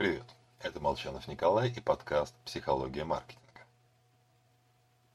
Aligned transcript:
Привет, 0.00 0.24
это 0.60 0.80
Молчанов 0.80 1.28
Николай 1.28 1.68
и 1.68 1.78
подкаст 1.78 2.34
«Психология 2.46 3.04
маркетинга». 3.04 3.66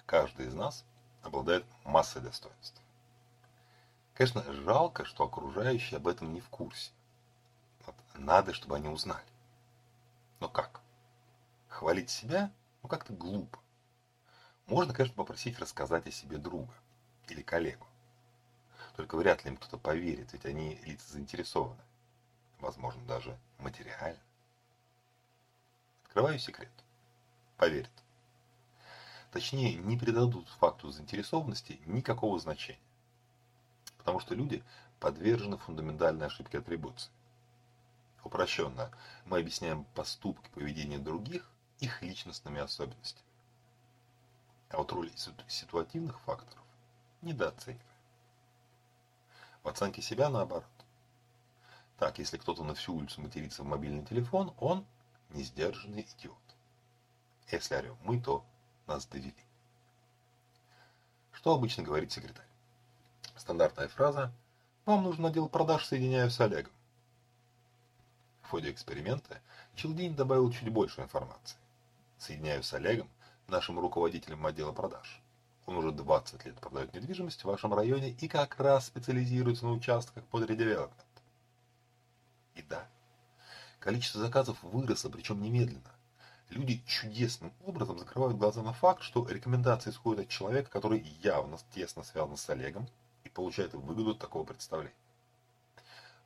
Каждый 0.05 0.45
из 0.45 0.53
нас 0.53 0.85
обладает 1.23 1.65
массой 1.83 2.21
достоинств. 2.21 2.79
Конечно, 4.13 4.43
жалко, 4.53 5.03
что 5.03 5.23
окружающие 5.23 5.97
об 5.97 6.07
этом 6.07 6.31
не 6.35 6.39
в 6.39 6.49
курсе. 6.49 6.91
Вот 7.83 7.95
надо, 8.13 8.53
чтобы 8.53 8.75
они 8.75 8.87
узнали. 8.87 9.25
Но 10.39 10.49
как? 10.49 10.81
Хвалить 11.67 12.11
себя? 12.11 12.51
Ну 12.83 12.87
как-то 12.87 13.11
глупо. 13.11 13.57
Можно, 14.67 14.93
конечно, 14.93 15.15
попросить 15.15 15.57
рассказать 15.57 16.05
о 16.05 16.11
себе 16.11 16.37
друга 16.37 16.75
или 17.27 17.41
коллегу. 17.41 17.87
Только 18.95 19.17
вряд 19.17 19.45
ли 19.45 19.49
им 19.49 19.57
кто-то 19.57 19.79
поверит, 19.79 20.31
ведь 20.33 20.45
они 20.45 20.75
лица 20.85 21.11
заинтересованы. 21.11 21.81
Возможно, 22.59 23.03
даже 23.07 23.35
материально. 23.57 24.21
Открываю 26.15 26.39
секрет. 26.39 26.71
Поверят. 27.57 27.91
Точнее, 29.31 29.75
не 29.75 29.97
придадут 29.97 30.47
факту 30.47 30.89
заинтересованности 30.89 31.81
никакого 31.87 32.39
значения. 32.39 32.79
Потому 33.97 34.21
что 34.21 34.33
люди 34.33 34.63
подвержены 35.01 35.57
фундаментальной 35.57 36.27
ошибке 36.27 36.59
атрибуции. 36.59 37.11
Упрощенно, 38.23 38.91
мы 39.25 39.39
объясняем 39.39 39.83
поступки 39.93 40.49
поведения 40.51 40.99
других 40.99 41.51
их 41.79 42.01
личностными 42.01 42.61
особенностями. 42.61 43.27
А 44.69 44.77
вот 44.77 44.93
роль 44.93 45.11
ситуативных 45.49 46.21
факторов 46.21 46.63
недооцениваем. 47.23 47.85
В 49.63 49.67
оценке 49.67 50.01
себя 50.01 50.29
наоборот. 50.29 50.63
Так, 51.99 52.19
если 52.19 52.37
кто-то 52.37 52.63
на 52.63 52.73
всю 52.73 52.95
улицу 52.95 53.19
матерится 53.19 53.63
в 53.63 53.65
мобильный 53.65 54.05
телефон, 54.05 54.53
он 54.59 54.85
несдержанный 55.29 56.07
идиот. 56.17 56.37
Если 57.51 57.75
орем 57.75 57.97
мы, 58.03 58.19
то 58.19 58.45
нас 58.87 59.05
довели. 59.05 59.35
Что 61.31 61.53
обычно 61.53 61.83
говорит 61.83 62.11
секретарь? 62.11 62.47
Стандартная 63.35 63.87
фраза 63.87 64.31
«Вам 64.85 65.03
нужно 65.03 65.27
отдел 65.27 65.49
продаж, 65.49 65.85
соединяю 65.85 66.29
с 66.29 66.39
Олегом». 66.39 66.71
В 68.41 68.49
ходе 68.49 68.71
эксперимента 68.71 69.41
Челдин 69.75 70.15
добавил 70.15 70.51
чуть 70.51 70.69
больше 70.69 71.01
информации. 71.01 71.57
Соединяю 72.17 72.63
с 72.63 72.73
Олегом, 72.73 73.09
нашим 73.47 73.79
руководителем 73.79 74.45
отдела 74.45 74.71
продаж. 74.71 75.21
Он 75.65 75.77
уже 75.77 75.91
20 75.91 76.45
лет 76.45 76.59
продает 76.59 76.93
недвижимость 76.93 77.41
в 77.41 77.45
вашем 77.45 77.73
районе 77.73 78.11
и 78.11 78.27
как 78.27 78.59
раз 78.59 78.87
специализируется 78.87 79.65
на 79.65 79.71
участках 79.71 80.23
под 80.25 80.47
редевелопмент. 80.49 81.05
И 82.53 82.61
да, 82.61 82.87
Количество 83.85 84.19
заказов 84.19 84.57
выросло, 84.63 85.09
причем 85.09 85.43
немедленно. 85.43 85.91
Люди 86.49 86.81
чудесным 86.87 87.53
образом 87.67 87.99
закрывают 87.99 88.35
глаза 88.35 88.63
на 88.63 88.73
факт, 88.73 89.03
что 89.03 89.29
рекомендации 89.29 89.91
исходят 89.91 90.25
от 90.25 90.27
человека, 90.27 90.71
который 90.71 91.01
явно 91.21 91.59
тесно 91.71 92.01
связан 92.01 92.35
с 92.35 92.49
Олегом 92.49 92.89
и 93.25 93.29
получает 93.29 93.75
выгоду 93.75 94.09
от 94.09 94.17
такого 94.17 94.43
представления. 94.43 94.95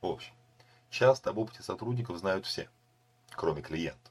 В 0.00 0.06
общем, 0.06 0.32
часто 0.88 1.28
об 1.28 1.36
опыте 1.36 1.62
сотрудников 1.62 2.16
знают 2.16 2.46
все, 2.46 2.66
кроме 3.32 3.60
клиентов. 3.60 4.10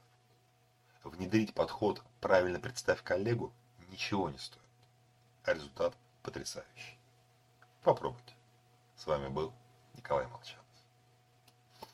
Внедрить 1.02 1.52
подход 1.52 2.04
«правильно 2.20 2.60
представь 2.60 3.02
коллегу» 3.02 3.52
ничего 3.88 4.30
не 4.30 4.38
стоит, 4.38 4.62
а 5.42 5.54
результат 5.54 5.96
потрясающий. 6.22 6.96
Попробуйте. 7.82 8.32
С 8.94 9.08
вами 9.08 9.26
был 9.26 9.52
Николай 9.96 10.28
Молчан. 10.28 10.60